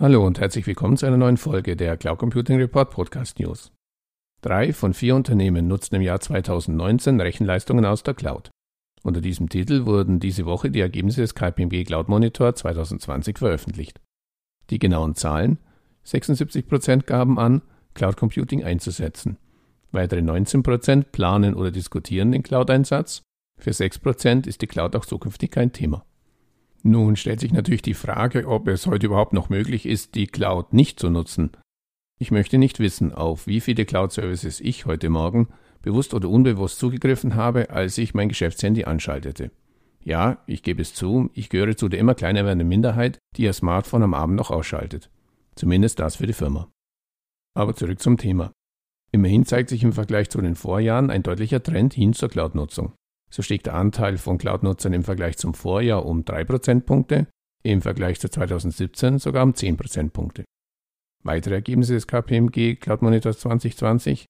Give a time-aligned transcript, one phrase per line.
[0.00, 3.72] Hallo und herzlich willkommen zu einer neuen Folge der Cloud Computing Report Podcast News.
[4.42, 8.48] Drei von vier Unternehmen nutzten im Jahr 2019 Rechenleistungen aus der Cloud.
[9.02, 14.00] Unter diesem Titel wurden diese Woche die Ergebnisse des KPMG Cloud Monitor 2020 veröffentlicht.
[14.70, 15.58] Die genauen Zahlen
[16.06, 17.62] 76% gaben an,
[17.94, 19.36] Cloud Computing einzusetzen.
[19.90, 23.22] Weitere 19% planen oder diskutieren den Cloud-Einsatz.
[23.58, 26.04] Für 6% ist die Cloud auch zukünftig kein Thema.
[26.82, 30.72] Nun stellt sich natürlich die Frage, ob es heute überhaupt noch möglich ist, die Cloud
[30.72, 31.50] nicht zu nutzen.
[32.20, 35.48] Ich möchte nicht wissen, auf wie viele Cloud-Services ich heute Morgen
[35.82, 39.50] bewusst oder unbewusst zugegriffen habe, als ich mein Geschäftshandy anschaltete.
[40.02, 43.52] Ja, ich gebe es zu, ich gehöre zu der immer kleiner werdenden Minderheit, die ihr
[43.52, 45.10] Smartphone am Abend noch ausschaltet.
[45.54, 46.68] Zumindest das für die Firma.
[47.54, 48.52] Aber zurück zum Thema.
[49.10, 52.92] Immerhin zeigt sich im Vergleich zu den Vorjahren ein deutlicher Trend hin zur Cloud-Nutzung.
[53.30, 57.26] So stieg der Anteil von Cloud-Nutzern im Vergleich zum Vorjahr um 3 Prozentpunkte,
[57.62, 60.44] im Vergleich zu 2017 sogar um 10 Prozentpunkte.
[61.24, 64.26] Weitere Ergebnisse des KPMG Cloud Monitors 2020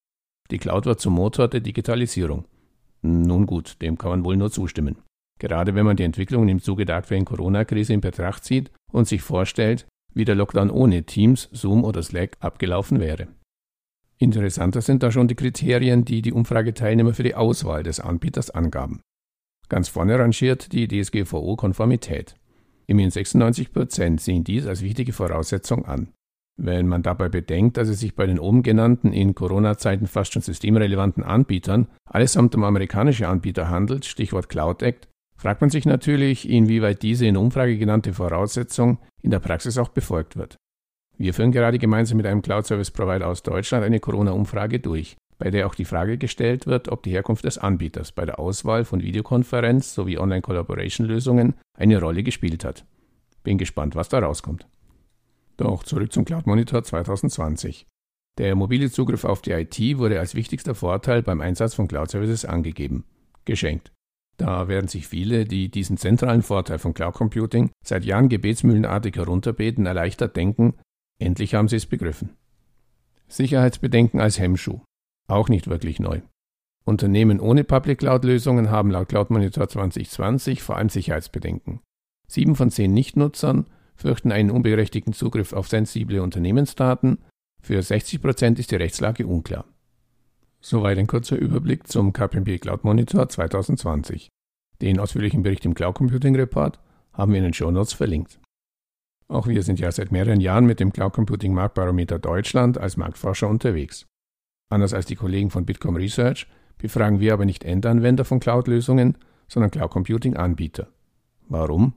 [0.51, 2.45] Die Cloud wird zum Motor der Digitalisierung.
[3.01, 4.97] Nun gut, dem kann man wohl nur zustimmen.
[5.39, 9.21] Gerade wenn man die Entwicklungen im Zuge der aktuellen Corona-Krise in Betracht zieht und sich
[9.21, 13.27] vorstellt, wie der Lockdown ohne Teams, Zoom oder Slack abgelaufen wäre.
[14.21, 19.01] Interessanter sind da schon die Kriterien, die die Umfrageteilnehmer für die Auswahl des Anbieters angaben.
[19.69, 22.35] Ganz vorne rangiert die DSGVO-Konformität.
[22.85, 26.11] Immerhin 96 Prozent sehen dies als wichtige Voraussetzung an.
[26.57, 30.41] Wenn man dabei bedenkt, dass es sich bei den oben genannten in Corona-Zeiten fast schon
[30.41, 37.01] systemrelevanten Anbietern allesamt um amerikanische Anbieter handelt, Stichwort Cloud Act, fragt man sich natürlich, inwieweit
[37.01, 40.57] diese in Umfrage genannte Voraussetzung in der Praxis auch befolgt wird.
[41.19, 45.51] Wir führen gerade gemeinsam mit einem Cloud Service Provider aus Deutschland eine Corona-Umfrage durch, bei
[45.51, 49.01] der auch die Frage gestellt wird, ob die Herkunft des Anbieters bei der Auswahl von
[49.01, 52.85] Videokonferenz- sowie Online-Collaboration-Lösungen eine Rolle gespielt hat.
[53.43, 54.65] Bin gespannt, was da rauskommt.
[55.57, 57.85] Doch zurück zum Cloud Monitor 2020.
[58.37, 62.45] Der mobile Zugriff auf die IT wurde als wichtigster Vorteil beim Einsatz von Cloud Services
[62.45, 63.03] angegeben.
[63.43, 63.91] Geschenkt.
[64.37, 69.85] Da werden sich viele, die diesen zentralen Vorteil von Cloud Computing seit Jahren gebetsmühlenartig herunterbeten,
[69.85, 70.75] erleichtert denken,
[71.19, 72.35] Endlich haben sie es begriffen.
[73.27, 74.79] Sicherheitsbedenken als Hemmschuh.
[75.27, 76.21] Auch nicht wirklich neu.
[76.85, 81.81] Unternehmen ohne Public Cloud-Lösungen haben laut Cloud Monitor 2020 vor allem Sicherheitsbedenken.
[82.27, 87.19] Sieben von zehn Nichtnutzern fürchten einen unberechtigten Zugriff auf sensible Unternehmensdaten.
[87.61, 89.65] Für 60 Prozent ist die Rechtslage unklar.
[90.61, 94.29] Soweit ein kurzer Überblick zum KPMG Cloud Monitor 2020.
[94.81, 96.79] Den ausführlichen Bericht im Cloud Computing Report
[97.13, 98.39] haben wir in den Show Notes verlinkt.
[99.29, 103.47] Auch wir sind ja seit mehreren Jahren mit dem Cloud Computing Marktbarometer Deutschland als Marktforscher
[103.47, 104.07] unterwegs.
[104.71, 106.47] Anders als die Kollegen von Bitkom Research
[106.79, 109.17] befragen wir aber nicht Endanwender von Cloud-Lösungen,
[109.47, 110.87] sondern Cloud Computing-Anbieter.
[111.47, 111.93] Warum?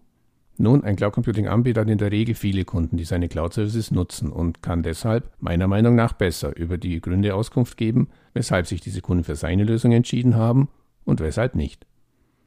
[0.59, 4.62] Nun, ein Cloud Computing-Anbieter hat in der Regel viele Kunden, die seine Cloud-Services nutzen und
[4.62, 9.25] kann deshalb meiner Meinung nach besser über die Gründe Auskunft geben, weshalb sich diese Kunden
[9.25, 10.69] für seine Lösung entschieden haben
[11.04, 11.87] und weshalb nicht.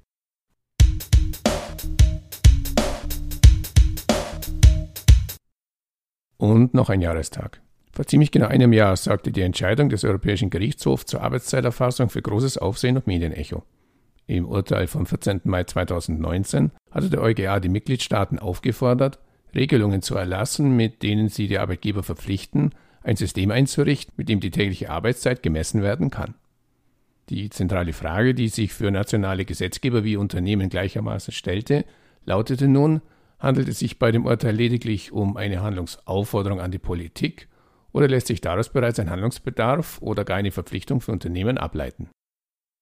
[6.40, 7.60] Und noch ein Jahrestag.
[7.92, 12.56] Vor ziemlich genau einem Jahr sorgte die Entscheidung des Europäischen Gerichtshofs zur Arbeitszeiterfassung für großes
[12.56, 13.62] Aufsehen und Medienecho.
[14.26, 15.42] Im Urteil vom 14.
[15.44, 19.18] Mai 2019 hatte der EuGH die Mitgliedstaaten aufgefordert,
[19.54, 22.72] Regelungen zu erlassen, mit denen sie die Arbeitgeber verpflichten,
[23.02, 26.34] ein System einzurichten, mit dem die tägliche Arbeitszeit gemessen werden kann.
[27.28, 31.84] Die zentrale Frage, die sich für nationale Gesetzgeber wie Unternehmen gleichermaßen stellte,
[32.24, 33.02] lautete nun,
[33.40, 37.48] handelt es sich bei dem Urteil lediglich um eine Handlungsaufforderung an die Politik
[37.92, 42.08] oder lässt sich daraus bereits ein Handlungsbedarf oder gar eine Verpflichtung für Unternehmen ableiten?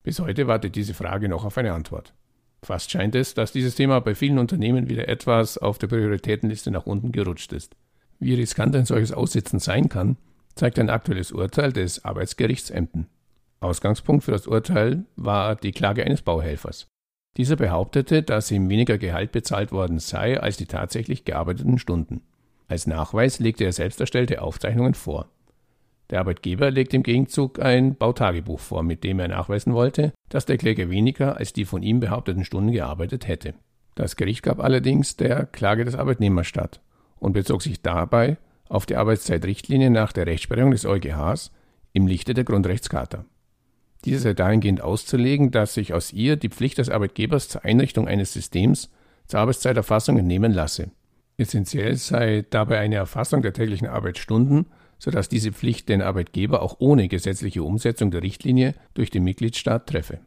[0.02, 2.12] Bis heute wartet diese Frage noch auf eine Antwort.
[2.62, 6.87] Fast scheint es, dass dieses Thema bei vielen Unternehmen wieder etwas auf der Prioritätenliste nach
[6.87, 7.76] unten gerutscht ist.
[8.19, 10.16] Wie riskant ein solches Aussitzen sein kann,
[10.56, 13.06] zeigt ein aktuelles Urteil des Arbeitsgerichts Emden.
[13.61, 16.88] Ausgangspunkt für das Urteil war die Klage eines Bauhelfers.
[17.36, 22.22] Dieser behauptete, dass ihm weniger Gehalt bezahlt worden sei als die tatsächlich gearbeiteten Stunden.
[22.66, 25.28] Als Nachweis legte er selbst erstellte Aufzeichnungen vor.
[26.10, 30.56] Der Arbeitgeber legte im Gegenzug ein Bautagebuch vor, mit dem er nachweisen wollte, dass der
[30.56, 33.54] Kläger weniger als die von ihm behaupteten Stunden gearbeitet hätte.
[33.94, 36.80] Das Gericht gab allerdings der Klage des Arbeitnehmers statt
[37.19, 38.38] und bezog sich dabei
[38.69, 41.50] auf die Arbeitszeitrichtlinie nach der Rechtsprechung des EuGHs
[41.92, 43.25] im Lichte der Grundrechtscharta.
[44.05, 48.33] Diese sei dahingehend auszulegen, dass sich aus ihr die Pflicht des Arbeitgebers zur Einrichtung eines
[48.33, 48.91] Systems
[49.27, 50.91] zur Arbeitszeiterfassung entnehmen lasse.
[51.37, 54.67] Essentiell sei dabei eine Erfassung der täglichen Arbeitsstunden,
[54.99, 60.21] sodass diese Pflicht den Arbeitgeber auch ohne gesetzliche Umsetzung der Richtlinie durch den Mitgliedstaat treffe.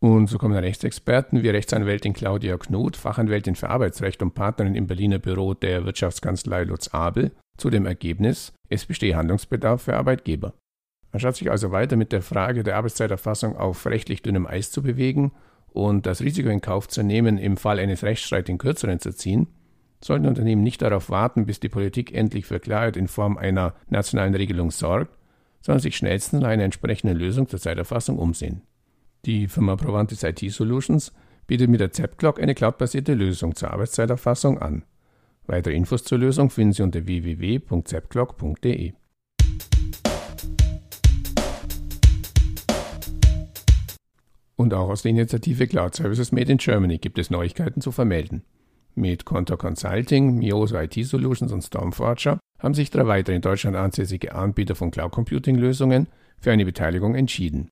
[0.00, 5.18] Und so kommen Rechtsexperten wie Rechtsanwältin Claudia Knot, Fachanwältin für Arbeitsrecht und Partnerin im Berliner
[5.20, 10.54] Büro der Wirtschaftskanzlei Lutz Abel, zu dem Ergebnis, es bestehe Handlungsbedarf für Arbeitgeber.
[11.12, 15.32] Anstatt sich also weiter mit der Frage der Arbeitszeiterfassung auf rechtlich dünnem Eis zu bewegen
[15.68, 19.48] und das Risiko in Kauf zu nehmen, im Fall eines Rechtsstreits den Kürzeren zu ziehen,
[20.02, 24.34] sollten Unternehmen nicht darauf warten, bis die Politik endlich für Klarheit in Form einer nationalen
[24.34, 25.16] Regelung sorgt,
[25.60, 28.62] sondern sich schnellstens nach einer entsprechenden Lösung zur Zeiterfassung umsehen.
[29.24, 31.12] Die Firma Provantis IT Solutions
[31.46, 34.84] bietet mit der ZepClock eine cloudbasierte Lösung zur Arbeitszeiterfassung an.
[35.46, 38.94] Weitere Infos zur Lösung finden Sie unter www.zepclock.de.
[44.62, 48.44] Und auch aus der Initiative Cloud Services Made in Germany gibt es Neuigkeiten zu vermelden.
[48.94, 54.36] Mit Contour Consulting, Mioso IT Solutions und Stormforger haben sich drei weitere in Deutschland ansässige
[54.36, 56.06] Anbieter von Cloud Computing Lösungen
[56.38, 57.70] für eine Beteiligung entschieden.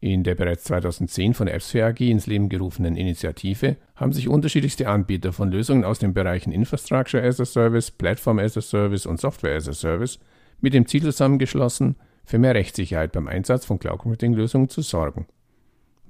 [0.00, 5.34] In der bereits 2010 von AppSphere AG ins Leben gerufenen Initiative haben sich unterschiedlichste Anbieter
[5.34, 9.56] von Lösungen aus den Bereichen Infrastructure as a Service, Platform as a Service und Software
[9.56, 10.18] as a Service
[10.62, 15.26] mit dem Ziel zusammengeschlossen, für mehr Rechtssicherheit beim Einsatz von Cloud Computing Lösungen zu sorgen.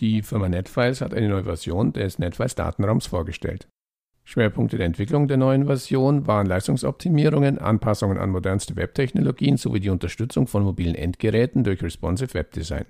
[0.00, 3.68] Die Firma Netfiles hat eine neue Version des Netfiles Datenraums vorgestellt.
[4.30, 10.46] Schwerpunkte der Entwicklung der neuen Version waren Leistungsoptimierungen, Anpassungen an modernste Webtechnologien sowie die Unterstützung
[10.46, 12.84] von mobilen Endgeräten durch Responsive Webdesign.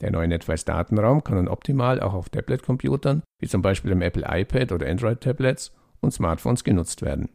[0.00, 4.24] Der neue NetWise Datenraum kann nun optimal auch auf Tablet-Computern, wie zum Beispiel dem Apple
[4.26, 7.28] iPad oder Android-Tablets und Smartphones genutzt werden.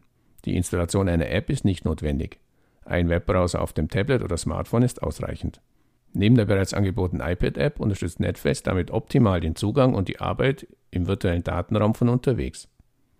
[0.44, 2.40] Die Installation einer App ist nicht notwendig.
[2.84, 5.60] Ein Webbrowser auf dem Tablet oder Smartphone ist ausreichend.
[6.12, 11.06] Neben der bereits angebotenen iPad-App unterstützt NetFest damit optimal den Zugang und die Arbeit im
[11.06, 12.68] virtuellen Datenraum von unterwegs.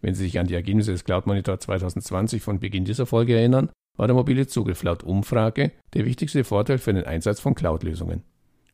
[0.00, 3.70] Wenn Sie sich an die Ergebnisse des Cloud Monitor 2020 von Beginn dieser Folge erinnern,
[3.96, 8.22] war der mobile Zugriff laut Umfrage der wichtigste Vorteil für den Einsatz von Cloud-Lösungen.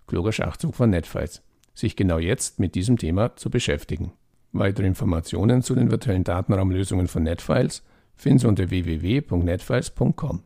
[0.07, 4.13] Kluger Schachzug von Netfiles, sich genau jetzt mit diesem Thema zu beschäftigen.
[4.53, 7.83] Weitere Informationen zu den virtuellen Datenraumlösungen von Netfiles
[8.15, 10.43] finden Sie unter www.netfiles.com.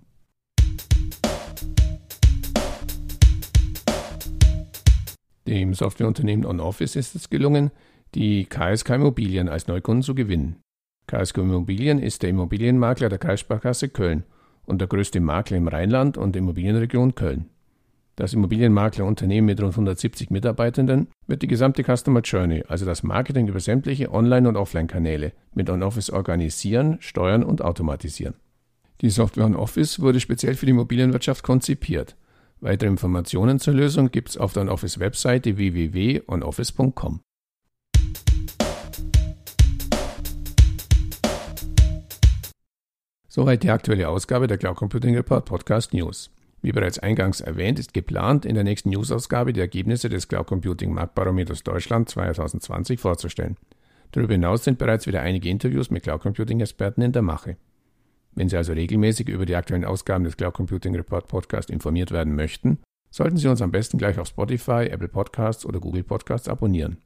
[5.49, 7.73] Dem Softwareunternehmen OnOffice ist es gelungen,
[8.15, 10.63] die KSK Immobilien als Neukunden zu gewinnen.
[11.09, 14.25] KSK Immobilien ist der Immobilienmakler der Kreissparkasse Köln
[14.67, 17.47] und der größte Makler im Rheinland und Immobilienregion Köln.
[18.15, 23.61] Das Immobilienmaklerunternehmen mit rund 170 Mitarbeitenden wird die gesamte Customer Journey, also das Marketing über
[23.61, 28.35] sämtliche Online- und Offline-Kanäle, mit OnOffice organisieren, steuern und automatisieren.
[29.01, 32.17] Die Software OnOffice wurde speziell für die Immobilienwirtschaft konzipiert.
[32.61, 37.21] Weitere Informationen zur Lösung gibt es auf der OnOffice-Webseite www.onoffice.com.
[43.31, 46.31] Soweit die aktuelle Ausgabe der Cloud Computing Report Podcast News.
[46.63, 50.95] Wie bereits eingangs erwähnt, ist geplant, in der nächsten News-Ausgabe die Ergebnisse des Cloud Computing
[50.95, 53.59] Marktbarometers Deutschland 2020 vorzustellen.
[54.13, 57.59] Darüber hinaus sind bereits wieder einige Interviews mit Cloud Computing Experten in der Mache.
[58.35, 62.35] Wenn Sie also regelmäßig über die aktuellen Ausgaben des Cloud Computing Report Podcast informiert werden
[62.35, 62.79] möchten,
[63.11, 66.97] sollten Sie uns am besten gleich auf Spotify, Apple Podcasts oder Google Podcasts abonnieren.